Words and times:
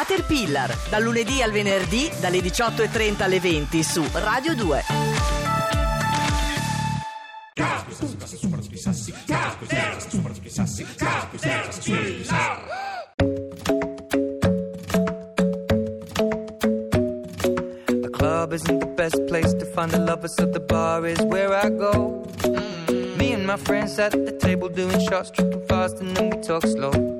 Caterpillar, 0.00 0.74
dal 0.88 1.02
lunedì 1.02 1.42
al 1.42 1.50
venerdì 1.50 2.10
dalle 2.20 2.38
18.30 2.38 3.22
alle 3.22 3.38
20 3.38 3.82
su 3.82 4.02
Radio 4.14 4.56
2. 4.56 4.84
The 17.86 18.08
club 18.10 18.52
isn't 18.54 18.78
the 18.78 18.86
best 18.96 19.22
place 19.26 19.52
to 19.52 19.66
find 19.66 19.90
the 19.90 19.98
lovers, 19.98 20.34
so 20.34 20.46
the 20.46 20.60
bar 20.60 21.06
is 21.06 21.20
where 21.24 21.52
I 21.52 21.68
go. 21.68 22.24
Me 23.18 23.34
and 23.34 23.44
my 23.44 23.58
friends 23.58 23.98
at 23.98 24.12
the 24.12 24.34
table 24.38 24.70
doing 24.70 24.98
shots, 25.00 25.30
tripping 25.30 25.60
fast, 25.66 26.00
and 26.00 26.16
then 26.16 26.30
we 26.30 26.38
talk 26.40 26.62
slow. 26.62 27.19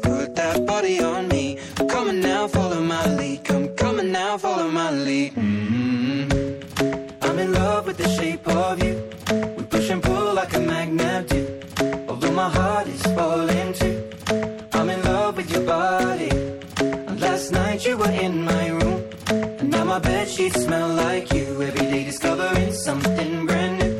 sheets 20.41 20.63
smell 20.63 20.89
like 20.89 21.31
you. 21.33 21.61
Every 21.61 21.85
day 21.91 22.03
discovering 22.03 22.73
something 22.73 23.45
brand 23.45 23.79
new. 23.79 23.93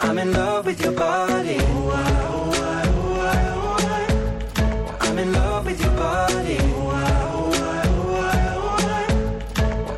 I'm 0.00 0.18
in 0.18 0.32
love 0.32 0.66
with 0.66 0.80
your 0.84 0.92
body. 0.92 1.58
I'm 5.06 5.18
in 5.18 5.32
love 5.32 5.66
with 5.66 5.80
your 5.84 5.96
body. 6.06 6.58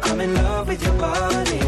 I'm 0.08 0.20
in 0.20 0.34
love 0.34 0.68
with 0.68 0.82
your 0.86 0.98
body. 0.98 1.60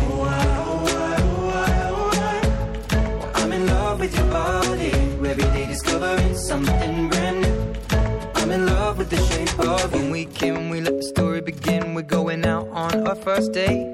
I'm 3.41 3.53
in 3.53 3.67
love 3.67 4.01
with 4.01 4.15
your 4.19 4.31
body. 4.31 4.91
Every 5.31 5.49
day 5.57 5.67
discovering 5.67 6.37
something 6.37 7.09
brand 7.09 7.41
new. 7.43 7.57
I'm 8.35 8.51
in 8.51 8.67
love 8.67 8.99
with 8.99 9.11
the 9.11 9.21
shape 9.29 9.59
of 9.59 9.95
you. 9.95 10.01
When 10.01 10.11
we 10.11 10.27
came, 10.27 10.69
we 10.69 10.81
let 10.81 10.97
the 10.97 11.03
story 11.15 11.41
begin. 11.41 11.95
We're 11.95 12.03
going 12.03 12.45
out 12.45 12.69
on 12.69 13.07
our 13.09 13.15
first 13.15 13.53
date. 13.53 13.94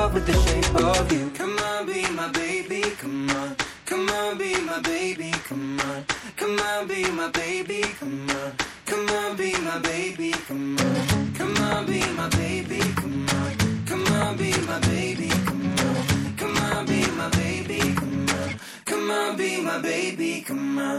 love 0.00 0.14
with 0.14 0.26
the 0.26 0.38
shape 0.44 0.74
of 0.76 1.12
you. 1.12 1.30
Come 1.40 1.58
on, 1.70 1.86
be 1.86 2.00
my 2.20 2.28
baby, 2.28 2.80
come 3.02 3.28
on. 3.38 3.54
Come 3.84 4.08
on, 4.08 4.38
be 4.38 4.50
my 4.70 4.80
baby, 4.80 5.30
come 5.48 5.78
on. 5.88 6.04
Come 6.40 6.58
on, 6.68 6.86
be 6.88 7.00
my 7.10 7.28
baby, 7.40 7.82
come 7.98 8.30
on. 8.30 8.52
Come 8.86 9.08
on, 9.18 9.36
be 9.36 9.50
my 9.68 9.78
baby, 9.90 10.30
come 10.48 10.78
on. 10.84 11.32
Come 11.38 11.56
on, 11.68 11.86
be 11.86 12.00
my 12.18 12.28
baby, 12.40 12.80
come 13.00 13.28
on. 13.38 13.52
Come 13.90 14.06
on, 14.20 14.36
be 14.40 14.50
my 14.70 14.78
baby, 14.90 15.28
come 15.48 15.76
on. 15.86 16.02
Come 16.40 16.56
on, 16.68 16.86
be 16.86 17.00
my 17.20 17.28
baby, 17.40 17.80
come 18.00 18.28
on. 18.38 18.50
Come 18.90 19.10
on, 19.10 19.36
be 19.36 19.60
my 19.68 19.78
baby, 19.82 20.30
come 20.48 20.78
on. 20.78 20.98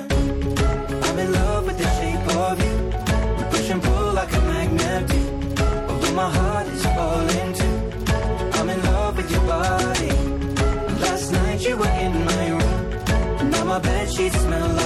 I'm 1.05 1.19
in 1.23 1.31
love 1.39 1.65
with 1.65 1.77
the 1.83 1.89
shape 1.97 2.27
of 2.45 2.55
you. 2.65 2.75
We 3.37 3.43
push 3.51 3.69
and 3.73 3.81
pull 3.81 4.13
like 4.19 4.31
a 4.39 4.41
magnet 4.51 5.03
do. 5.11 5.21
Although 5.89 6.15
my 6.23 6.29
heart 6.37 6.67
is 6.67 6.85
falling 6.85 7.50
sheets 14.21 14.39
smell 14.41 14.80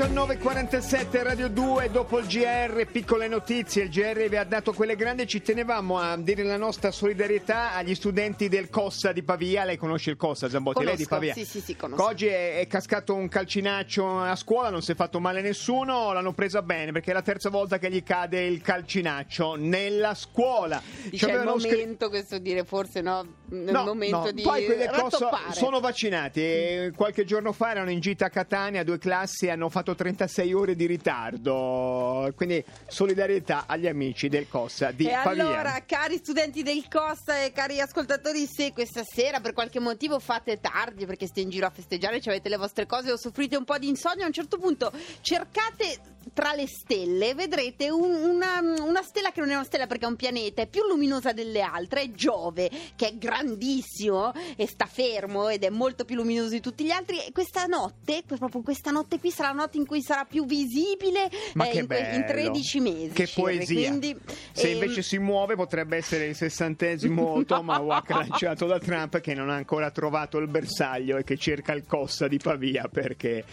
19.47 0.00 1.22
Radio 1.22 1.48
2 1.50 1.90
dopo 1.90 2.18
il 2.20 2.26
GR 2.26 2.86
piccole 2.90 3.28
notizie. 3.28 3.82
Il 3.82 3.90
GR 3.90 4.28
vi 4.30 4.36
ha 4.36 4.44
dato 4.44 4.72
quelle 4.72 4.96
grandi 4.96 5.26
ci 5.26 5.42
tenevamo 5.42 5.98
a 5.98 6.16
dire 6.16 6.42
la 6.42 6.56
nostra 6.56 6.90
solidarietà 6.90 7.74
agli 7.74 7.94
studenti 7.94 8.48
del 8.48 8.70
Cossa 8.70 9.12
di 9.12 9.22
Pavia. 9.22 9.64
Lei 9.64 9.76
conosce 9.76 10.08
il 10.08 10.16
Cossa 10.16 10.48
Zambotti 10.48 10.84
lei 10.84 10.94
è 10.94 10.96
di 10.96 11.04
Conosco, 11.04 11.26
Pavia? 11.26 11.44
Sì, 11.44 11.44
sì, 11.44 11.60
sì, 11.60 11.76
conosco. 11.76 12.02
oggi 12.02 12.28
è, 12.28 12.60
è 12.60 12.66
cascato 12.66 13.14
un 13.14 13.28
calcinaccio 13.28 14.20
a 14.20 14.34
scuola 14.36 14.70
non 14.70 14.80
si 14.80 14.92
è 14.92 14.94
fatto 14.94 15.20
male 15.20 15.42
nessuno 15.42 16.14
l'hanno 16.14 16.32
presa 16.32 16.62
bene 16.62 16.92
perché 16.92 17.10
è 17.10 17.12
la 17.14 17.20
terza 17.20 17.50
volta 17.50 17.76
che 17.76 17.90
gli 17.90 18.02
cade 18.02 18.40
il 18.40 18.62
calcinaccio 18.62 19.56
nella 19.56 20.14
scuola. 20.14 20.80
Dice 21.10 21.26
è 21.26 21.28
il 21.28 21.34
avevano 21.36 21.58
scri- 21.58 21.72
momento, 21.72 22.08
questo 22.08 22.38
dire, 22.38 22.64
forse 22.64 23.02
no, 23.02 23.22
nel 23.50 23.70
No, 23.70 23.84
momento 23.84 24.16
no. 24.16 24.30
di 24.32 24.40
Poi 24.40 24.64
quelli 24.64 24.80
del 24.80 24.92
Cossa 24.98 25.28
sono 25.50 25.78
vaccinati. 25.78 26.40
E 26.40 26.92
qualche 26.96 27.26
giorno 27.26 27.52
fa 27.52 27.72
erano 27.72 27.90
in 27.90 28.00
gita 28.00 28.24
a 28.24 28.30
Catania, 28.30 28.82
due 28.82 28.96
classi 28.96 29.50
hanno 29.50 29.68
fatto 29.68 29.88
36 29.94 30.52
ore 30.52 30.74
di 30.74 30.86
ritardo. 30.86 32.32
Quindi 32.36 32.64
solidarietà 32.86 33.64
agli 33.66 33.86
amici 33.86 34.28
del 34.28 34.48
Cossa 34.48 34.90
di 34.90 35.06
E 35.06 35.18
Pavia. 35.22 35.44
allora, 35.44 35.82
cari 35.86 36.18
studenti 36.18 36.62
del 36.62 36.86
Costa 36.88 37.42
e 37.42 37.52
cari 37.52 37.80
ascoltatori, 37.80 38.46
se 38.46 38.72
questa 38.72 39.02
sera 39.04 39.40
per 39.40 39.52
qualche 39.52 39.80
motivo 39.80 40.18
fate 40.18 40.60
tardi 40.60 41.06
perché 41.06 41.26
siete 41.26 41.40
in 41.40 41.50
giro 41.50 41.66
a 41.66 41.70
festeggiare, 41.70 42.20
ci 42.20 42.28
avete 42.28 42.48
le 42.48 42.56
vostre 42.56 42.86
cose 42.86 43.10
o 43.12 43.16
soffrite 43.16 43.56
un 43.56 43.64
po' 43.64 43.78
di 43.78 43.88
insonnia, 43.88 44.24
a 44.24 44.26
un 44.28 44.32
certo 44.32 44.58
punto 44.58 44.92
cercate 45.20 46.18
tra 46.34 46.52
le 46.52 46.66
stelle, 46.66 47.34
vedrete 47.34 47.90
un- 47.90 48.12
una, 48.12 48.60
una 48.60 49.02
stella 49.02 49.30
che 49.32 49.40
non 49.40 49.50
è 49.50 49.54
una 49.54 49.64
stella 49.64 49.86
perché 49.86 50.04
è 50.04 50.08
un 50.08 50.16
pianeta, 50.16 50.62
è 50.62 50.66
più 50.66 50.86
luminosa 50.86 51.32
delle 51.32 51.62
altre, 51.62 52.02
è 52.02 52.10
Giove, 52.10 52.70
che 52.94 53.08
è 53.08 53.16
grandissimo 53.16 54.32
e 54.56 54.66
sta 54.66 54.86
fermo 54.86 55.48
ed 55.48 55.64
è 55.64 55.70
molto 55.70 56.04
più 56.04 56.16
luminoso 56.16 56.50
di 56.50 56.60
tutti 56.60 56.84
gli 56.84 56.90
altri. 56.90 57.18
E 57.24 57.32
questa 57.32 57.64
notte, 57.64 58.22
proprio 58.26 58.60
questa 58.62 58.90
notte 58.90 59.18
qui, 59.18 59.30
sarà 59.30 59.48
la 59.48 59.54
notte 59.54 59.69
in 59.76 59.86
cui 59.86 60.02
sarà 60.02 60.24
più 60.24 60.46
visibile 60.46 61.26
eh, 61.26 61.40
in, 61.52 61.70
que- 61.70 61.80
in 61.80 61.86
bello. 61.86 62.26
13 62.26 62.80
mesi. 62.80 63.10
Che 63.10 63.26
circa. 63.26 63.40
poesia. 63.40 63.88
Quindi, 63.88 64.16
Se 64.52 64.68
ehm, 64.68 64.74
invece 64.74 65.02
si 65.02 65.18
muove 65.18 65.54
potrebbe 65.54 65.96
essere 65.96 66.26
il 66.26 66.34
sessantesimo 66.34 67.42
tomahawk 67.46 68.10
lanciato 68.10 68.66
da 68.66 68.78
Trump 68.78 69.20
che 69.20 69.34
non 69.34 69.50
ha 69.50 69.54
ancora 69.54 69.90
trovato 69.90 70.38
il 70.38 70.48
bersaglio 70.48 71.16
e 71.16 71.24
che 71.24 71.36
cerca 71.36 71.72
il 71.72 71.84
Cossa 71.86 72.28
di 72.28 72.38
Pavia 72.38 72.88
perché... 72.90 73.44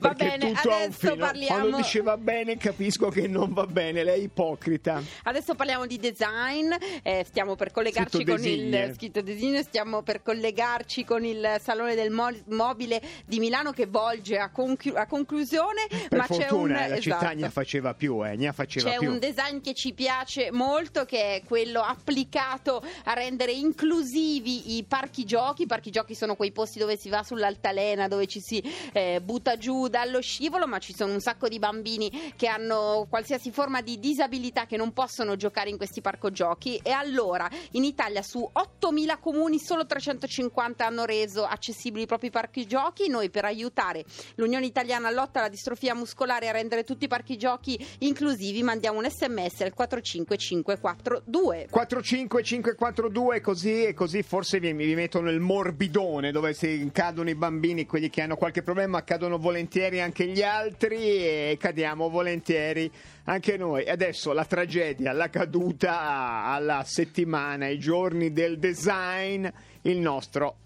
Va 0.00 0.14
bene, 0.14 0.52
adesso 0.54 1.14
parliamo- 1.16 1.58
Quando 1.58 1.76
dice 1.76 2.00
va 2.00 2.16
bene 2.16 2.56
capisco 2.56 3.08
che 3.10 3.28
non 3.28 3.52
va 3.52 3.66
bene, 3.66 4.02
lei 4.02 4.20
è 4.20 4.22
ipocrita. 4.24 5.02
Adesso 5.24 5.54
parliamo 5.54 5.86
di 5.86 5.98
design, 5.98 6.72
eh, 7.02 7.22
stiamo 7.26 7.54
per 7.54 7.70
collegarci 7.70 8.16
Scritto 8.16 8.32
con 8.32 8.40
design. 8.40 8.72
il 8.74 8.94
scritto 8.94 9.20
design, 9.20 9.60
stiamo 9.60 10.02
per 10.02 10.22
collegarci 10.22 11.04
con 11.04 11.24
il 11.24 11.56
Salone 11.62 11.94
del 11.94 12.10
Mo- 12.10 12.34
Mobile 12.46 13.00
di 13.26 13.38
Milano 13.38 13.72
che 13.72 13.84
volge 13.86 14.38
a, 14.38 14.50
conclu- 14.50 14.96
a 14.96 15.06
conclusione, 15.06 15.86
Per 16.08 16.18
ma 16.18 16.26
c'è 16.26 16.34
un 16.34 16.40
fortuna 16.40 16.86
la 16.88 16.98
città 17.00 17.16
esatto. 17.18 17.34
ne 17.38 17.50
faceva 17.50 17.94
più, 17.94 18.24
eh, 18.26 18.52
faceva 18.52 18.90
C'è 18.90 18.96
più. 18.98 19.10
un 19.10 19.18
design 19.18 19.60
che 19.60 19.74
ci 19.74 19.92
piace 19.92 20.50
molto, 20.50 21.04
che 21.04 21.36
è 21.36 21.42
quello 21.44 21.80
applicato 21.82 22.82
a 23.04 23.12
rendere 23.12 23.52
inclusivi 23.52 24.76
i 24.76 24.84
parchi 24.84 25.24
giochi. 25.24 25.62
I 25.62 25.66
parchi 25.66 25.90
giochi 25.90 26.14
sono 26.14 26.36
quei 26.36 26.52
posti 26.52 26.78
dove 26.78 26.96
si 26.96 27.08
va 27.10 27.22
sull'altalena, 27.22 28.08
dove 28.08 28.26
ci 28.26 28.40
si 28.40 28.62
eh, 28.92 29.20
butta 29.22 29.56
giù 29.58 29.88
dallo 29.90 30.22
scivolo, 30.22 30.66
ma 30.66 30.78
ci 30.78 30.94
sono 30.94 31.12
un 31.12 31.20
sacco 31.20 31.48
di 31.48 31.58
bambini 31.58 32.32
che 32.36 32.46
hanno 32.46 33.06
qualsiasi 33.10 33.50
forma 33.50 33.82
di 33.82 33.98
disabilità 33.98 34.64
che 34.64 34.78
non 34.78 34.92
possono 34.92 35.36
giocare 35.36 35.68
in 35.68 35.76
questi 35.76 36.00
parco 36.00 36.30
giochi. 36.30 36.80
E 36.82 36.92
allora, 36.92 37.50
in 37.72 37.84
Italia 37.84 38.22
su 38.22 38.48
8.000 38.54 39.18
comuni, 39.20 39.58
solo 39.58 39.84
350 39.84 40.86
hanno 40.86 41.04
reso 41.04 41.44
accessibili 41.44 42.04
i 42.04 42.06
propri 42.06 42.30
parchi 42.30 42.66
giochi. 42.66 43.08
Noi 43.08 43.28
per 43.28 43.44
aiutare 43.44 44.04
l'Unione 44.36 44.66
Italiana 44.66 45.10
lotta 45.10 45.40
alla 45.40 45.48
distrofia 45.48 45.94
muscolare 45.94 46.46
e 46.46 46.48
a 46.48 46.52
rendere 46.52 46.84
tutti 46.84 47.04
i 47.04 47.08
parchi 47.08 47.36
giochi 47.36 47.78
inclusivi 47.98 48.62
mandiamo 48.62 48.98
un 48.98 49.10
sms 49.10 49.62
al 49.62 49.74
45542. 49.74 51.66
45542 51.70 53.40
così 53.40 53.84
e 53.84 53.94
così 53.94 54.22
forse 54.22 54.60
vi, 54.60 54.72
vi 54.72 54.94
mettono 54.94 55.30
il 55.30 55.40
morbidone 55.40 56.30
dove 56.30 56.52
se 56.52 56.88
cadono 56.92 57.28
i 57.30 57.34
bambini, 57.34 57.86
quelli 57.86 58.08
che 58.08 58.22
hanno 58.22 58.36
qualche 58.36 58.62
problema, 58.62 59.02
cadono 59.02 59.38
volentieri 59.38 59.79
anche 60.00 60.26
gli 60.26 60.42
altri 60.42 60.96
e 60.96 61.56
cadiamo 61.58 62.08
volentieri 62.08 62.90
anche 63.24 63.56
noi. 63.56 63.88
Adesso 63.88 64.32
la 64.32 64.44
tragedia, 64.44 65.12
la 65.12 65.30
caduta 65.30 66.44
alla 66.44 66.82
settimana, 66.84 67.68
i 67.68 67.78
giorni 67.78 68.32
del 68.32 68.58
design, 68.58 69.46
il 69.82 69.98
nostro 69.98 70.56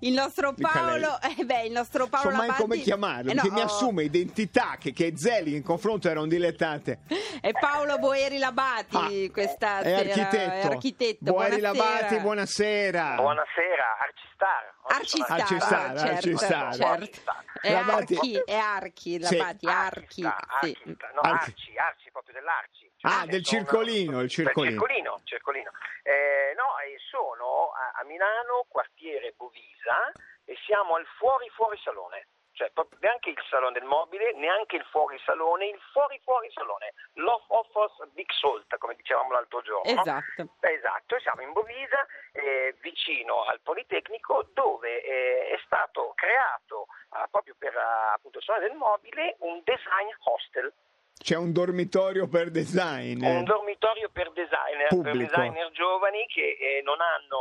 Il 0.00 0.12
nostro 0.12 0.54
Paolo, 0.54 1.18
eh 1.20 1.44
beh, 1.44 1.62
il 1.66 1.72
nostro 1.72 2.06
Paolo 2.08 2.30
so 2.30 2.36
mai 2.36 2.48
come 2.50 2.78
chiamarlo, 2.78 3.30
Eh 3.30 3.34
no, 3.34 3.42
che 3.42 3.50
mi 3.50 3.60
assume 3.60 4.04
identità 4.04 4.76
che, 4.78 4.92
che 4.92 5.12
Zeli 5.16 5.54
in 5.54 5.62
confronto 5.62 6.08
era 6.08 6.20
un 6.20 6.28
dilettante. 6.28 7.00
È 7.40 7.52
Paolo 7.52 7.98
Boeri 7.98 8.38
Labati 8.38 8.96
Ah, 8.96 9.32
questa 9.32 9.80
è 9.80 9.84
sera. 9.84 9.98
architetto. 9.98 10.50
È 10.68 10.70
architetto. 10.72 11.24
Boeri 11.32 11.58
buonasera. 11.60 11.84
Labati, 11.92 12.18
buonasera. 12.20 13.14
Buonasera, 13.14 13.84
Arcistar. 14.00 14.74
Arcistar, 14.90 15.40
Arcistar, 15.40 15.98
certo, 15.98 16.14
Arcistar. 16.14 16.74
certo. 16.74 16.86
Arcistar. 16.92 17.44
È 17.60 17.72
Labati- 17.72 18.14
Archi, 18.14 18.42
è 18.46 18.54
Archi, 18.54 19.24
Sì. 19.24 19.36
Labati, 19.36 19.66
Archi. 19.66 20.24
Arcistar, 20.24 20.58
sì. 20.62 20.76
No, 20.86 21.20
Archi. 21.20 21.50
Arci, 21.50 21.76
Arci, 21.76 22.10
proprio 22.10 22.34
dell'Arci. 22.34 22.87
Ah, 23.02 23.24
del 23.26 23.44
sono- 23.44 23.62
circolino, 23.62 24.20
il 24.20 24.28
circolino. 24.30 24.70
Del 24.70 24.78
circolino, 24.80 25.20
circolino. 25.24 25.70
Eh, 26.02 26.54
no, 26.56 26.78
e 26.80 26.96
sono 27.10 27.70
a, 27.70 28.00
a 28.00 28.04
Milano, 28.04 28.64
quartiere 28.68 29.32
Bovisa, 29.36 30.10
e 30.44 30.56
siamo 30.64 30.96
al 30.96 31.06
fuori 31.16 31.48
fuori 31.50 31.78
salone. 31.82 32.26
Cioè, 32.58 32.70
proprio 32.72 32.98
neanche 33.02 33.30
il 33.30 33.38
salone 33.48 33.78
del 33.78 33.84
mobile, 33.86 34.32
neanche 34.34 34.74
il 34.74 34.84
fuori 34.90 35.16
salone, 35.24 35.68
il 35.68 35.78
fuori 35.92 36.18
fuori 36.24 36.50
salone. 36.50 36.92
Love 37.14 37.44
offers 37.48 37.94
big 38.14 38.26
salt, 38.32 38.76
come 38.78 38.96
dicevamo 38.96 39.30
l'altro 39.30 39.62
giorno. 39.62 39.92
no? 39.92 40.00
Esatto. 40.00 40.48
Esatto, 40.58 41.20
siamo 41.20 41.42
in 41.42 41.52
Bovisa, 41.52 42.04
eh, 42.32 42.74
vicino 42.80 43.44
al 43.44 43.60
Politecnico, 43.60 44.48
dove 44.54 45.02
eh, 45.04 45.50
è 45.54 45.60
stato 45.66 46.12
creato 46.16 46.86
eh, 47.14 47.28
proprio 47.30 47.54
per 47.56 47.72
eh, 47.76 48.12
appunto 48.14 48.38
il 48.38 48.44
salone 48.44 48.66
del 48.66 48.76
mobile 48.76 49.36
un 49.40 49.60
design 49.62 50.08
hostel, 50.24 50.72
C'è 51.18 51.36
un 51.36 51.52
dormitorio 51.52 52.28
per 52.28 52.50
design. 52.50 53.22
un 53.24 53.44
dormitorio 53.44 54.08
per 54.10 54.30
designer, 54.32 54.88
per 54.88 54.96
Pubblico. 54.96 55.18
designer 55.18 55.70
giovani 55.72 56.26
che 56.26 56.56
eh, 56.60 56.82
non 56.84 57.00
hanno 57.00 57.38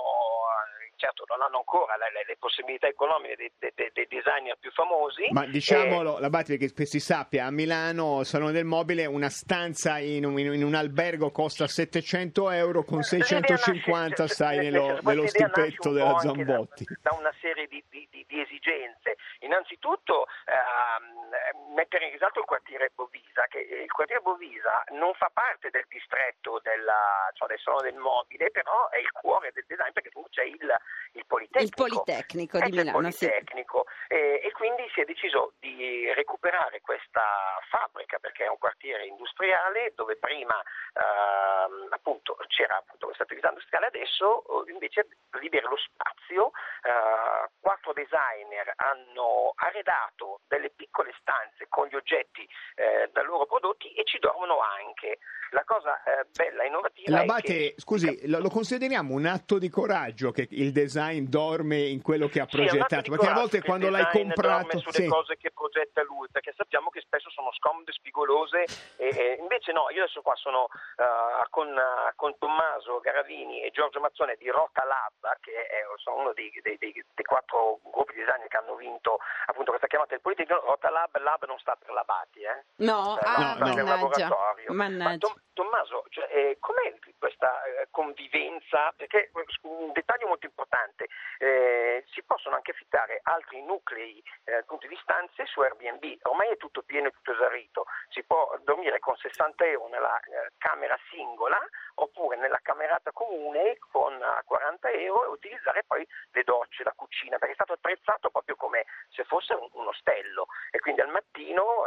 eh, 0.81 0.91
certo 0.97 1.25
non 1.27 1.41
hanno 1.43 1.57
ancora 1.57 1.95
le, 1.95 2.11
le- 2.11 2.25
le 2.25 2.37
possibilità 2.39 2.87
economiche 2.87 3.35
dei, 3.35 3.51
dei- 3.59 3.91
dei- 3.93 4.07
designer 4.09 4.57
più 4.59 4.71
famosi. 4.71 5.27
Ma 5.29 5.43
Eh, 5.43 5.49
diciamolo, 5.49 6.17
la 6.19 6.29
Batti, 6.31 6.57
che 6.57 6.71
si 6.85 6.99
sappia, 6.99 7.45
a 7.45 7.51
Milano, 7.51 8.23
Salone 8.23 8.51
del 8.51 8.65
Mobile, 8.65 9.05
una 9.05 9.29
stanza 9.29 9.99
in 9.99 10.25
un, 10.25 10.39
in 10.39 10.63
un 10.63 10.73
albergo 10.73 11.29
costa 11.29 11.67
700 11.67 12.49
euro, 12.49 12.83
con 12.83 12.99
L'idea 13.01 13.23
650 13.25 14.23
nasce- 14.23 14.33
stai 14.33 14.57
nel 14.57 14.71
nello, 14.71 14.99
nello 15.03 15.27
stipetto 15.27 15.91
della 15.91 16.15
anche 16.15 16.43
da- 16.43 16.53
Zambotti. 16.53 16.85
Da, 16.99 17.13
una 17.17 17.33
serie 17.39 17.67
di, 17.67 17.83
di- 17.89 18.07
di- 18.09 18.25
di 18.27 18.41
esigenze. 18.41 19.17
Innanzitutto 19.41 20.25
ehm, 20.49 21.73
mettere 21.75 22.05
in 22.05 22.11
risalto 22.13 22.39
il 22.39 22.45
quartiere 22.45 22.66
Bovisa, 22.93 23.45
che 23.47 23.59
eh, 23.59 23.83
il 23.83 23.91
quartiere 23.91 24.21
Bovisa 24.21 24.83
non 24.89 25.13
fa 25.13 25.29
parte 25.33 25.69
del 25.69 25.85
distretto 25.87 26.59
della, 26.63 27.29
cioè 27.33 27.47
del 27.47 27.59
Salone 27.59 27.91
del 27.91 27.99
Mobile, 27.99 28.51
però 28.51 28.89
è 28.89 28.97
il 28.97 29.11
cuore 29.11 29.51
del 29.53 29.65
design 29.67 29.91
perché 29.91 30.11
comunque 30.11 30.41
c'è 30.41 30.47
il, 30.47 30.75
il 31.13 31.25
Politecnico. 31.25 31.85
Il 31.85 31.89
Politecnico 31.89 32.59
di 32.59 32.71
Milano, 32.71 33.11
sì. 33.11 33.27
Politecnico. 33.27 33.85
Eh, 34.07 34.41
e 34.43 34.51
quindi 34.51 34.87
si 34.93 35.01
è 35.01 35.05
deciso 35.05 35.53
di 35.59 36.11
recuperare 36.13 36.81
questa 36.81 37.59
fabbrica 37.69 38.19
perché 38.19 38.45
è 38.45 38.49
un 38.49 38.57
quartiere 38.57 39.05
industriale 39.05 39.93
dove 39.95 40.17
prima 40.17 40.61
ehm, 40.93 41.87
appunto 41.89 42.37
c'era 42.47 42.77
appunto 42.77 43.07
questa 43.07 43.23
attività 43.23 43.49
industriale, 43.49 43.87
adesso 43.87 44.65
eh, 44.65 44.71
invece 44.71 45.07
libera 45.39 45.67
lo 45.67 45.77
spazio, 45.77 46.51
eh, 46.83 47.49
quattro 47.59 47.93
designer 47.93 48.73
hanno 48.75 49.53
arredato 49.55 50.41
delle 50.47 50.69
piccole 50.69 51.13
stanze 51.19 51.67
con 51.69 51.87
gli 51.87 51.95
oggetti 51.95 52.47
eh, 52.75 53.09
da 53.11 53.21
loro 53.23 53.45
prodotti 53.45 53.91
e 53.93 54.03
ci 54.05 54.19
dormono 54.19 54.59
anche. 54.59 55.19
La 55.51 55.63
cosa 55.63 56.03
eh, 56.03 56.25
bella 56.35 56.63
e 56.63 56.67
innovativa 56.67 57.07
è 57.07 57.11
L'Abate, 57.11 57.41
che 57.41 57.73
scusi, 57.77 58.27
lo, 58.27 58.39
lo 58.39 58.49
consideriamo 58.49 59.13
un 59.13 59.25
atto 59.25 59.57
di 59.57 59.69
coraggio 59.69 60.31
che 60.31 60.45
il 60.51 60.73
design 60.73 61.23
dorme 61.29 61.77
in 61.87 62.01
quello 62.01 62.27
che 62.27 62.41
ha 62.41 62.47
Sì, 62.49 62.57
progettato? 62.57 63.11
Perché 63.11 63.27
a 63.27 63.33
volte 63.33 63.61
quando 63.63 63.89
l'hai 63.89 64.09
comprato... 64.11 64.67
dorme 64.67 64.81
sulle 64.81 65.05
sì. 65.05 65.07
cose 65.07 65.37
che 65.37 65.51
progetta 65.51 66.03
lui, 66.03 66.27
perché 66.29 66.53
sappiamo 66.53 66.89
che 66.89 66.99
spesso 66.99 67.29
sono 67.29 67.53
scomode, 67.53 67.93
spigolose, 67.93 68.65
e, 68.97 69.07
e 69.07 69.37
invece 69.39 69.71
no, 69.71 69.87
io 69.89 70.03
adesso 70.03 70.21
qua 70.21 70.35
sono 70.35 70.67
eh, 70.97 71.47
con, 71.49 71.69
eh, 71.69 72.11
con 72.17 72.37
Tommaso 72.37 72.99
Garavini 72.99 73.63
e 73.63 73.71
Giorgio 73.71 74.01
Mazzone 74.01 74.35
di 74.35 74.49
Rota 74.49 74.83
Lab, 74.83 75.37
che 75.39 75.53
è, 75.53 75.79
sono 76.03 76.17
uno 76.17 76.33
dei, 76.33 76.51
dei- 76.61 76.77
dei- 76.77 76.91
dei 76.91 77.25
quattro 77.25 77.79
gruppi 77.89 78.15
di 78.15 78.19
design 78.19 78.45
che 78.49 78.57
hanno 78.57 78.75
vinto 78.75 79.19
appunto 79.45 79.71
questa 79.71 79.87
chiamata 79.87 80.11
del 80.11 80.21
Politecnico. 80.21 80.59
Rota 80.65 80.89
Lab, 80.89 81.15
Lab 81.19 81.45
non 81.45 81.57
sta 81.59 81.77
per 81.79 81.91
Labati, 81.93 82.43
eh? 82.47 82.63
No, 82.77 83.17
Eh, 83.19 83.23
ah, 83.25 83.37
no, 83.37 83.65
no. 83.65 83.65
mannaggia. 83.65 83.83
laboratorio. 83.83 84.73
Ma 84.73 84.87
Mannaggia. 84.89 85.27
Tom- 85.27 85.41
Tommaso, 85.57 86.05
cioè, 86.09 86.27
eh, 86.31 86.57
com'è 86.59 86.93
questa 87.17 87.63
eh, 87.63 87.87
convivenza? 87.89 88.93
Perché 88.95 89.31
eh, 89.33 89.41
un 89.61 89.91
dettaglio 89.91 90.27
molto 90.27 90.45
importante, 90.45 91.07
eh, 91.39 92.03
si 92.11 92.21
possono 92.23 92.55
anche 92.55 92.71
affittare 92.71 93.21
altri 93.23 93.63
nuclei 93.63 94.21
eh, 94.43 94.57
appunto 94.57 94.85
di 94.85 94.95
stanze 95.01 95.45
su 95.47 95.61
Airbnb, 95.61 96.19
ormai 96.23 96.49
è 96.49 96.57
tutto 96.57 96.83
pieno 96.83 97.07
e 97.07 97.11
tutto 97.11 97.31
esaurito, 97.33 97.85
si 98.09 98.23
può 98.23 98.55
dormire 98.65 98.99
con 98.99 99.15
60 99.15 99.65
euro 99.65 99.87
nella 99.87 100.19
camera 100.59 100.95
singola 101.09 101.57
oppure 101.95 102.37
nella 102.37 102.59
camerata 102.61 103.11
comune 103.11 103.77
con 103.89 104.13
eh, 104.13 104.41
40 104.45 104.89
euro 104.91 105.23
e 105.25 105.27
utilizzare 105.29 105.83
poi 105.87 106.07
le 106.33 106.43
docce, 106.43 106.83
la 106.83 106.93
cucina, 106.95 107.37
perché 107.37 107.53
è 107.53 107.55
stato 107.55 107.73
attrezzato 107.73 108.29
proprio 108.29 108.55
come 108.57 108.85
se 109.09 109.23
fosse 109.23 109.55
un, 109.55 109.67
un 109.71 109.87
ostello 109.87 110.45
e 110.69 110.77
quindi 110.79 111.01
al 111.01 111.09
mattino 111.09 111.36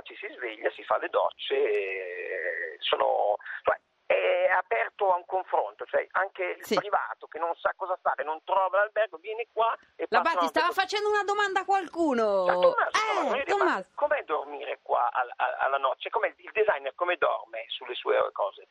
ci 0.02 0.14
si 0.16 0.26
sveglia, 0.34 0.70
si 0.70 0.82
fa 0.84 0.98
le 0.98 1.08
docce, 1.08 1.54
e 1.54 2.76
sono, 2.80 3.36
cioè, 3.62 3.78
è 4.06 4.50
aperto 4.56 5.12
a 5.12 5.16
un 5.16 5.24
confronto, 5.24 5.84
cioè 5.86 6.06
anche 6.12 6.42
il 6.58 6.64
Sì. 6.64 6.74
privato 6.74 7.26
che 7.28 7.38
non 7.38 7.54
sa 7.56 7.72
cosa 7.76 7.96
fare, 8.02 8.24
non 8.24 8.42
trova 8.44 8.78
l'albergo, 8.78 9.18
viene 9.18 9.46
qua 9.52 9.76
e 9.96 10.06
Labati, 10.08 10.38
una- 10.38 10.46
stava 10.48 10.70
facendo 10.72 11.08
una 11.08 11.22
domanda 11.22 11.60
a 11.60 11.64
qualcuno. 11.64 12.46
Cioè, 12.46 12.58
Tommaso, 12.58 13.44
eh, 13.44 13.54
ma 13.64 13.84
com'è 13.94 14.24
dormire 14.24 14.80
qua 14.82 15.08
al- 15.12 15.32
al- 15.36 15.56
alla 15.60 15.78
notte? 15.78 16.00
Cioè, 16.00 16.10
com'è- 16.10 16.34
il 16.36 16.50
designer 16.52 16.94
come 16.96 17.16
dorme 17.16 17.64
sulle 17.68 17.94
sue 17.94 18.18
cose? 18.32 18.66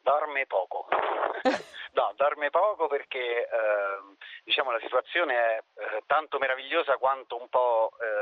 Dorme 0.00 0.44
poco. 0.46 0.86
no, 1.92 2.12
dorme 2.16 2.50
poco 2.50 2.86
perché 2.88 3.48
ehm, 3.48 4.16
diciamo 4.44 4.70
la 4.70 4.80
situazione 4.80 5.34
è 5.34 5.62
eh, 5.76 6.02
tanto 6.06 6.38
meravigliosa 6.38 6.98
quanto 6.98 7.40
un 7.40 7.48
po' 7.48 7.92
eh, 8.00 8.13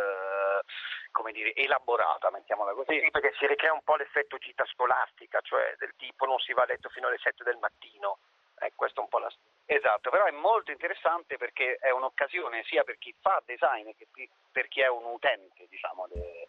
come 1.23 1.33
dire 1.33 1.55
elaborata, 1.55 2.31
mettiamola 2.31 2.73
così. 2.73 2.99
Sì, 2.99 3.11
perché 3.13 3.33
si 3.39 3.47
ricrea 3.47 3.73
un 3.73 3.83
po' 3.83 3.95
l'effetto 3.95 4.39
gita 4.39 4.65
scolastica, 4.67 5.41
cioè 5.41 5.75
del 5.79 5.95
tipo 5.97 6.27
non 6.27 6.39
si 6.41 6.53
va 6.53 6.63
a 6.63 6.67
letto 6.67 6.89
fino 6.89 7.07
alle 7.07 7.19
7 7.19 7.45
del 7.45 7.59
mattino. 7.59 8.19
Eh, 8.59 8.73
questo 8.75 9.01
è 9.01 9.03
un 9.05 9.09
po' 9.09 9.19
la 9.19 9.31
Esatto, 9.65 10.11
però 10.11 10.25
è 10.25 10.33
molto 10.33 10.73
interessante 10.73 11.37
perché 11.37 11.77
è 11.81 11.91
un'occasione 11.91 12.65
sia 12.65 12.83
per 12.83 12.99
chi 12.99 13.15
fa 13.21 13.41
design 13.47 13.91
che 13.97 14.09
per 14.51 14.67
chi 14.69 14.81
è 14.81 14.89
un 14.89 15.05
utente 15.05 15.67
diciamo, 15.69 16.09
de- 16.09 16.49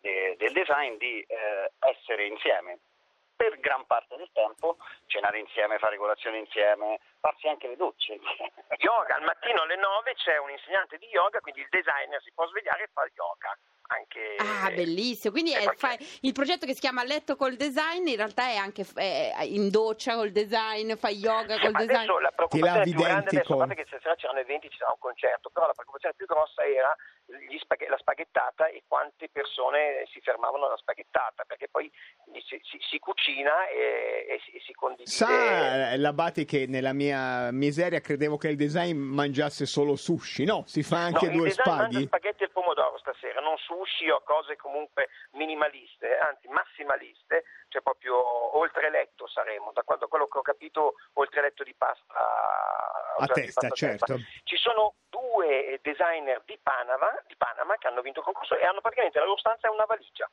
de- 0.00 0.36
del 0.36 0.52
design 0.52 0.96
di 0.96 1.20
eh, 1.22 1.72
essere 1.80 2.26
insieme 2.26 2.78
per 3.34 3.58
gran 3.58 3.86
parte 3.86 4.16
del 4.16 4.28
tempo, 4.34 4.76
cenare 5.06 5.38
insieme, 5.38 5.78
fare 5.78 5.96
colazione 5.96 6.36
insieme, 6.36 7.00
farsi 7.20 7.48
anche 7.48 7.68
le 7.68 7.76
docce. 7.76 8.20
Yoga, 8.76 9.14
al 9.14 9.22
mattino 9.22 9.62
alle 9.62 9.76
9 9.76 10.12
c'è 10.14 10.36
un 10.36 10.50
insegnante 10.50 10.98
di 10.98 11.06
yoga, 11.06 11.40
quindi 11.40 11.62
il 11.62 11.68
designer 11.70 12.20
si 12.22 12.30
può 12.34 12.46
svegliare 12.46 12.82
e 12.82 12.90
fa 12.92 13.08
yoga. 13.14 13.56
Anche... 14.10 14.36
Ah, 14.38 14.70
bellissimo. 14.70 15.32
Quindi 15.32 15.52
eh, 15.54 15.58
è- 15.58 15.64
perché- 15.64 15.78
fai- 15.78 15.98
il 16.22 16.32
progetto 16.32 16.66
che 16.66 16.74
si 16.74 16.80
chiama 16.80 17.04
Letto 17.04 17.36
col 17.36 17.54
design 17.56 18.06
in 18.06 18.16
realtà 18.16 18.48
è 18.48 18.56
anche 18.56 18.84
è 18.94 19.42
in 19.44 19.70
doccia 19.70 20.14
col 20.16 20.30
design, 20.32 20.94
fai 20.94 21.16
yoga 21.16 21.54
Sì, 21.54 21.60
col 21.60 21.70
ma 21.72 21.78
design. 21.80 21.96
adesso 21.96 22.18
la 22.18 22.30
preoccupazione 22.30 22.84
più 22.84 22.92
grande 22.94 23.28
adesso, 23.30 23.52
a 23.54 23.56
parte 23.56 23.74
che 23.74 23.84
stasera 23.86 24.14
c'erano 24.16 24.38
eventi, 24.40 24.68
ci 24.70 24.78
sarà 24.78 24.90
un 24.92 24.98
concerto, 24.98 25.50
però 25.50 25.66
la 25.66 25.72
preoccupazione 25.72 26.14
più 26.16 26.26
grossa 26.26 26.64
era 26.64 26.94
gli 27.48 27.58
spaghe- 27.58 27.88
la 27.88 27.96
spaghettata 27.98 28.66
e 28.68 28.82
quante 28.88 29.28
persone 29.30 30.04
si 30.12 30.20
fermavano 30.20 30.66
alla 30.66 30.76
spaghettata, 30.76 31.44
perché 31.46 31.68
poi 31.70 31.90
si, 32.44 32.60
si- 32.64 32.78
si 32.90 32.98
cucina 32.98 33.68
e, 33.68 34.26
e 34.28 34.40
si, 34.44 34.50
e 34.56 34.60
si 34.66 34.72
condivide. 34.72 35.08
Sa 35.10 35.92
eh, 35.92 35.96
l'Abati 35.98 36.44
che 36.44 36.66
nella 36.66 36.92
mia 36.92 37.50
miseria 37.52 38.00
credevo 38.00 38.36
che 38.36 38.48
il 38.48 38.56
design 38.56 38.96
mangiasse 38.96 39.64
solo 39.66 39.94
sushi, 39.96 40.44
no? 40.44 40.64
Si 40.66 40.82
fa 40.82 40.98
anche 41.04 41.26
No, 41.26 41.32
due 41.36 41.48
il 41.48 41.54
design 41.54 41.68
mangia 41.76 41.90
spaghi. 41.90 42.06
spaghetti 42.06 42.42
al 42.44 42.50
pomodoro 42.50 42.98
stasera, 42.98 43.40
non 43.40 43.56
sushi 43.58 43.99
o 44.08 44.22
cose 44.22 44.56
comunque 44.56 45.08
minimaliste, 45.32 46.16
anzi 46.18 46.48
massimaliste, 46.48 47.44
cioè 47.68 47.82
proprio 47.82 48.16
oltre 48.56 48.88
letto 48.90 49.26
saremo, 49.26 49.72
da 49.72 49.82
quando- 49.82 50.08
quello 50.08 50.26
che 50.28 50.38
ho 50.38 50.42
capito 50.42 50.94
oltre 51.14 51.42
letto 51.42 51.62
di 51.64 51.74
pasta 51.74 52.14
A 53.18 53.26
testa, 53.26 53.60
pasta 53.60 53.66
a 53.66 53.88
testa. 53.88 54.06
certo. 54.06 54.22
Ci 54.44 54.56
sono 54.56 54.94
due 55.08 55.78
designer 55.82 56.40
di 56.44 56.58
Panama, 56.62 57.12
di 57.26 57.36
Panama 57.36 57.76
che 57.76 57.88
hanno 57.88 58.00
vinto 58.00 58.20
il 58.20 58.24
concorso 58.24 58.56
e 58.56 58.64
hanno 58.64 58.80
praticamente 58.80 59.18
la 59.18 59.24
loro 59.26 59.38
stanza 59.38 59.66
è 59.68 59.70
una 59.70 59.84
valigia. 59.84 60.30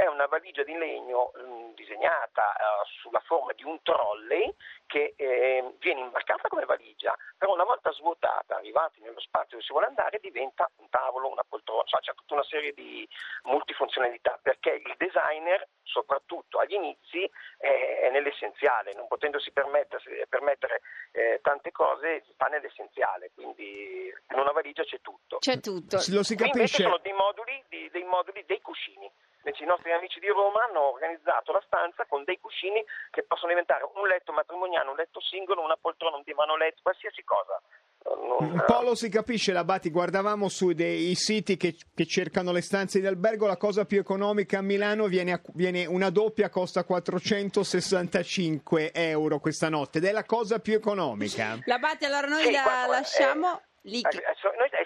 È 0.00 0.06
una 0.06 0.24
valigia 0.24 0.62
di 0.62 0.72
legno 0.78 1.30
mh, 1.34 1.74
disegnata 1.74 2.54
eh, 2.56 2.88
sulla 3.02 3.20
forma 3.20 3.52
di 3.52 3.64
un 3.64 3.82
trolley 3.82 4.50
che 4.86 5.12
eh, 5.14 5.74
viene 5.78 6.00
imbarcata 6.00 6.48
come 6.48 6.64
valigia, 6.64 7.14
però 7.36 7.52
una 7.52 7.64
volta 7.64 7.92
svuotata, 7.92 8.56
arrivati 8.56 9.02
nello 9.02 9.20
spazio 9.20 9.50
dove 9.50 9.62
si 9.62 9.72
vuole 9.72 9.88
andare, 9.88 10.18
diventa 10.18 10.70
un 10.76 10.88
tavolo, 10.88 11.28
una 11.28 11.44
poltrona, 11.46 11.84
cioè 11.84 12.00
c'è 12.00 12.14
tutta 12.14 12.32
una 12.32 12.44
serie 12.44 12.72
di 12.72 13.06
multifunzionalità, 13.42 14.38
perché 14.40 14.70
il 14.82 14.94
designer, 14.96 15.68
soprattutto 15.82 16.58
agli 16.60 16.72
inizi, 16.74 17.30
è, 17.58 18.00
è 18.04 18.10
nell'essenziale, 18.10 18.94
non 18.94 19.06
potendosi 19.06 19.52
permettere 19.52 20.80
eh, 21.12 21.40
tante 21.42 21.72
cose, 21.72 22.24
sta 22.32 22.46
nell'essenziale, 22.46 23.32
quindi 23.34 24.06
in 24.30 24.38
una 24.38 24.52
valigia 24.52 24.82
c'è 24.82 25.02
tutto. 25.02 25.36
C'è 25.40 25.60
tutto. 25.60 25.96
Lo 26.08 26.22
si 26.22 26.36
Qui 26.36 26.46
invece 26.46 26.54
capisce. 26.54 26.82
sono 26.84 26.96
dei 27.02 27.12
moduli, 27.12 27.64
di- 27.68 27.90
dei 27.90 28.04
moduli, 28.04 28.42
dei 28.46 28.62
cuscini. 28.62 29.10
Invece 29.42 29.64
I 29.64 29.66
nostri 29.66 29.90
amici 29.92 30.20
di 30.20 30.28
Roma 30.28 30.64
hanno 30.68 30.92
organizzato 30.92 31.52
la 31.52 31.62
stanza 31.64 32.04
con 32.06 32.24
dei 32.24 32.38
cuscini 32.38 32.84
che 33.10 33.22
possono 33.22 33.48
diventare 33.48 33.84
un 33.94 34.06
letto 34.06 34.32
matrimoniale, 34.32 34.88
un 34.90 34.96
letto 34.96 35.20
singolo, 35.20 35.62
una 35.62 35.78
poltrona, 35.80 36.16
un 36.16 36.22
divano 36.24 36.56
letto, 36.56 36.80
qualsiasi 36.82 37.24
cosa. 37.24 37.58
Non- 38.04 38.52
Un 38.52 38.64
po' 38.66 38.80
lo 38.82 38.94
si 38.94 39.08
capisce, 39.10 39.52
Labati, 39.52 39.90
guardavamo 39.90 40.48
su 40.48 40.72
dei 40.72 41.14
siti 41.14 41.56
che, 41.56 41.74
che 41.94 42.06
cercano 42.06 42.52
le 42.52 42.60
stanze 42.62 43.00
di 43.00 43.06
albergo, 43.06 43.46
la 43.46 43.56
cosa 43.58 43.84
più 43.84 43.98
economica 43.98 44.58
a 44.58 44.62
Milano 44.62 45.06
viene, 45.06 45.32
a- 45.32 45.40
viene 45.54 45.84
una 45.86 46.10
doppia, 46.10 46.48
costa 46.50 46.84
465 46.84 48.92
euro 48.92 49.38
questa 49.38 49.68
notte 49.68 49.98
ed 49.98 50.04
è 50.04 50.12
la 50.12 50.24
cosa 50.24 50.58
più 50.60 50.74
economica. 50.74 51.58
La 51.64 51.78
Batti, 51.78 52.04
allora 52.04 52.26
noi 52.26 52.44
Sì, 52.44 52.52
la 52.52 52.62
guarda, 52.62 52.86
lasciamo 52.92 53.60
lì. 53.82 54.00
Eh, 54.00 54.08
noi- 54.12 54.22
eh 54.22 54.62
anche 54.62 54.79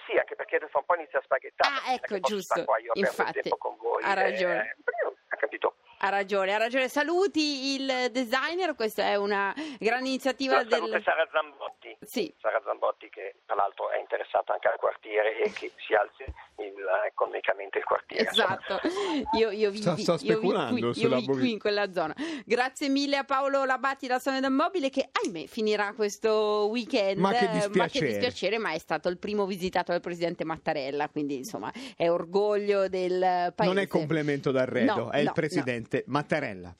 perché 0.54 0.68
fra 0.68 0.78
un 0.78 0.84
po' 0.84 0.94
inizia 0.94 1.18
a 1.18 1.22
spaghettare. 1.22 1.74
Ah, 1.74 1.92
ecco, 1.94 2.20
giusto. 2.20 2.64
Qua 2.64 2.76
Infatti, 2.94 3.50
voi. 3.80 4.02
ha 4.02 4.14
ragione. 4.14 4.76
eh, 4.76 5.12
ha 5.28 5.36
capito? 5.36 5.76
Ha 5.98 6.08
ragione, 6.08 6.54
ha 6.54 6.58
ragione. 6.58 6.88
Saluti 6.88 7.74
il 7.74 8.10
designer, 8.10 8.74
questa 8.74 9.04
è 9.04 9.16
una 9.16 9.52
grande 9.78 10.08
iniziativa 10.08 10.64
saluto 10.68 10.92
del... 10.92 11.02
Sara 11.02 11.26
Zambotti. 11.32 11.96
Sì. 12.02 12.34
Sara 12.40 12.60
Zambotti 12.64 13.08
che 13.08 13.36
tra 13.46 13.54
l'altro 13.54 13.90
è 13.90 13.98
interessata 13.98 14.52
anche 14.52 14.68
al 14.68 14.76
quartiere 14.76 15.38
e 15.38 15.50
che 15.52 15.72
si 15.76 15.94
alzi 15.94 16.24
il- 16.58 16.72
economicamente 17.08 17.78
il 17.78 17.84
quartiere. 17.84 18.28
Esatto, 18.28 18.80
io, 19.38 19.50
io 19.50 19.70
vivi, 19.70 19.82
Sta- 19.82 19.96
sta 19.96 20.16
io 20.20 20.38
qui, 20.38 21.00
io 21.00 21.22
qui 21.24 21.52
in 21.52 21.58
quella 21.58 21.92
zona. 21.92 22.14
Grazie 22.44 22.88
mille 22.88 23.16
a 23.16 23.24
Paolo 23.24 23.64
Labatti 23.64 24.06
da 24.06 24.18
Sonia 24.18 24.40
del 24.40 24.50
Mobile 24.50 24.90
che 24.90 25.08
ahimè 25.10 25.46
finirà 25.46 25.92
questo 25.94 26.68
weekend. 26.70 27.18
Ma 27.18 27.32
che 27.32 27.44
eh, 27.44 27.50
dispiacere. 27.52 28.06
dispiacere, 28.06 28.58
ma 28.58 28.72
è 28.72 28.78
stato 28.78 29.08
il 29.08 29.18
primo 29.18 29.46
visitato 29.46 29.92
dal 29.92 30.00
presidente 30.00 30.44
Mattarella, 30.44 31.08
quindi 31.08 31.36
insomma 31.36 31.72
è 31.96 32.08
orgoglio 32.10 32.88
del 32.88 33.52
paese. 33.54 33.72
Non 33.72 33.78
è 33.78 33.86
complemento 33.86 34.50
d'arredo, 34.50 34.94
No, 34.94 35.10
è 35.10 35.18
il 35.18 35.26
no, 35.26 35.32
presidente 35.32 36.04
Mattarella. 36.06 36.74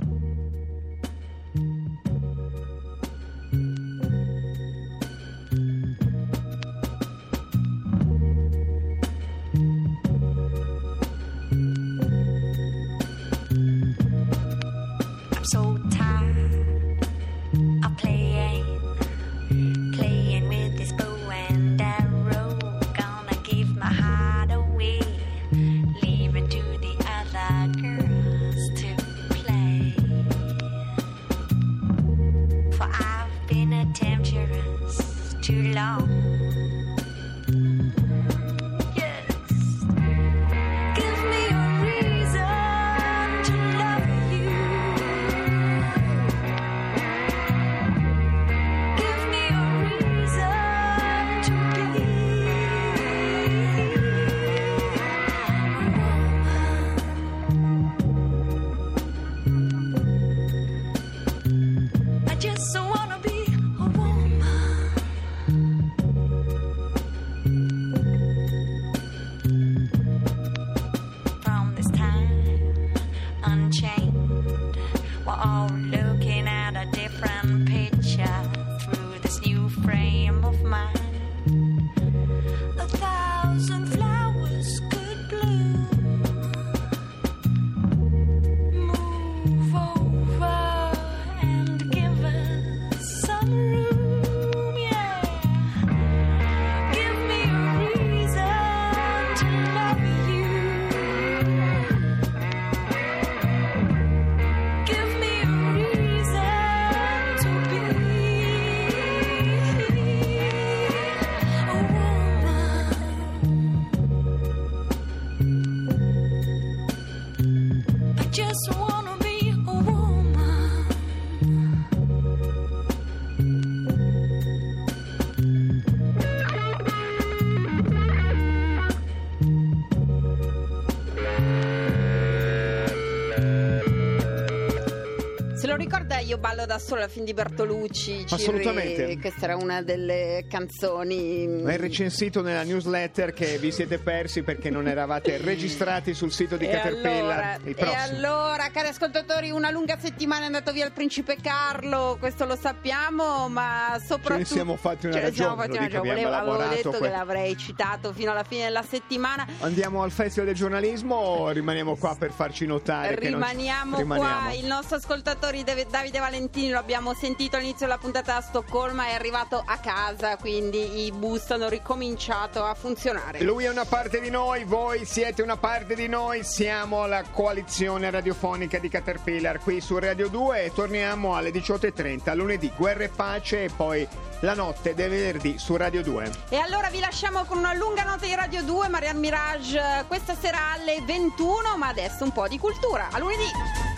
Io 135.79 136.39
ballo 136.39 136.67
da 136.67 136.79
sola, 136.79 137.09
film 137.09 137.25
di 137.25 137.35
Bertolucci. 137.35 138.27
Cirri. 138.27 138.35
Assolutamente. 138.35 139.19
Questa 139.19 139.45
era 139.45 139.57
una 139.57 139.83
delle 139.83 140.47
canzoni. 140.49 141.63
È 141.65 141.77
recensito 141.77 142.43
nella 142.43 142.63
newsletter 142.63 143.33
che 143.33 143.59
vi 143.59 143.73
siete 143.73 143.99
persi 143.99 144.43
perché 144.43 144.71
non 144.71 144.87
eravate 144.87 145.39
registrati 145.43 146.15
sul 146.15 146.33
sito 146.33 146.57
di 146.57 146.67
E 146.67 146.71
Caterpillar. 146.71 147.59
allora, 147.59 147.59
e 147.65 147.95
allora, 148.15 148.71
cari 148.73 148.89
ascoltatori, 148.89 149.51
una 149.51 149.71
lunga 149.71 149.99
settimana 149.99 150.43
è 150.43 150.47
andato 150.47 150.73
via 150.73 150.85
il 150.87 150.93
principe 150.93 151.37
Carlo, 151.43 152.17
questo 152.21 152.45
lo 152.47 152.57
sappiamo, 152.57 153.49
ma 153.49 153.99
soprattutto... 154.05 154.33
Ce 154.33 154.39
ne 154.39 154.45
siamo 154.45 154.77
fatti 154.77 155.07
una 155.07 155.15
Ce 155.17 155.23
ne 155.23 155.33
siamo 155.33 155.57
ragione, 155.57 155.67
fatti 155.67 155.69
lo 155.69 156.01
una 156.01 156.15
ragione. 156.15 156.25
Volevo- 156.25 156.53
avevo 156.55 156.75
detto 156.75 156.91
que- 156.91 157.01
che 157.01 157.09
l'avrei 157.09 157.57
citato 157.57 158.13
fino 158.13 158.31
alla 158.31 158.45
fine 158.45 158.65
della 158.65 158.85
settimana. 158.89 159.47
Andiamo 159.61 160.03
al 160.03 160.11
Festival 160.13 160.47
del 160.47 160.55
giornalismo 160.57 161.15
o 161.17 161.51
rimaniamo 161.51 161.97
qua 161.97 162.15
per 162.17 162.31
farci 162.31 162.65
notare? 162.67 163.17
che 163.17 163.29
non 163.31 163.41
Rimaniamo, 163.41 163.97
Rimaniamo. 163.97 164.41
qua, 164.45 164.53
il 164.53 164.67
nostro 164.67 164.97
ascoltatore 164.97 165.59
Davide 165.65 166.19
Valentini 166.19 166.69
lo 166.69 166.79
abbiamo 166.79 167.15
sentito 167.15 167.57
all'inizio 167.57 167.87
della 167.87 167.99
puntata 167.99 168.35
da 168.35 168.41
Stoccolma, 168.43 169.07
è 169.07 169.15
arrivato 169.15 169.63
a 169.65 169.79
casa, 169.79 170.37
quindi 170.37 171.07
i 171.07 171.11
bus 171.11 171.51
hanno 171.51 171.69
ricominciato 171.69 172.63
a 172.63 172.75
funzionare. 172.75 173.43
Lui 173.43 173.65
è 173.65 173.71
una 173.71 173.87
parte 173.87 174.21
di 174.21 174.29
noi, 174.29 174.65
voi 174.65 175.05
siete 175.07 175.41
una 175.41 175.57
parte 175.57 175.95
di 175.95 176.07
noi, 176.07 176.45
siamo 176.45 177.07
la 177.07 177.23
coalizione 177.23 178.11
radiofonica 178.11 178.79
di 178.79 178.89
Caterpillar 178.89 179.59
qui 179.59 179.81
su 179.81 179.99
Radio 179.99 180.29
2 180.29 180.65
e 180.65 180.73
torniamo 180.73 181.35
alle 181.35 181.51
18.30 181.51 182.37
lunedì, 182.37 182.71
guerra 182.77 183.05
e 183.05 183.09
pace 183.09 183.65
e 183.65 183.71
poi 183.75 184.07
la 184.41 184.55
notte 184.55 184.95
del 184.95 185.09
venerdì 185.09 185.59
su 185.59 185.77
Radio 185.77 186.03
2. 186.03 186.31
E 186.51 186.57
allora 186.57 186.91
vi 186.91 187.01
lasciamo 187.01 187.45
con 187.45 187.57
una 187.57 187.73
lunga 187.73 188.05
nota 188.05 188.27
di 188.27 188.35
Radio 188.35 188.63
2, 188.63 188.89
Marianne 188.89 189.19
Mirage, 189.19 189.79
eh, 189.79 190.05
questa 190.07 190.35
sera 190.35 190.73
alle 190.73 191.01
21, 191.03 191.77
ma 191.79 191.89
adesso 191.89 192.25
un 192.25 192.33
po' 192.33 192.47
di 192.49 192.59
cultura. 192.59 193.09
A 193.11 193.19
lunedì! 193.19 193.94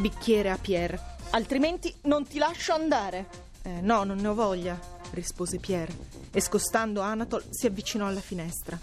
Bicchiere 0.00 0.48
a 0.48 0.56
Pierre, 0.56 0.98
altrimenti 1.30 1.94
non 2.02 2.26
ti 2.26 2.38
lascio 2.38 2.72
andare. 2.72 3.26
Eh, 3.62 3.80
no, 3.82 4.04
non 4.04 4.16
ne 4.16 4.28
ho 4.28 4.34
voglia, 4.34 4.78
rispose 5.10 5.58
Pierre 5.58 5.92
e 6.32 6.40
scostando 6.40 7.02
Anatol 7.02 7.44
si 7.50 7.66
avvicinò 7.66 8.06
alla 8.06 8.20
finestra. 8.20 8.78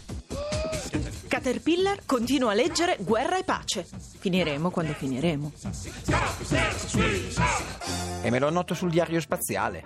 Caterpillar 1.27 2.05
continua 2.05 2.51
a 2.51 2.53
leggere 2.53 2.97
Guerra 2.99 3.37
e 3.37 3.43
pace. 3.43 3.87
Finiremo 4.19 4.69
quando 4.69 4.93
finiremo. 4.93 5.51
E 8.21 8.29
me 8.29 8.39
lo 8.39 8.47
annoto 8.47 8.75
sul 8.75 8.91
diario 8.91 9.19
spaziale. 9.19 9.83